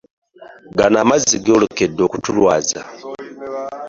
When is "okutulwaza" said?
2.07-2.81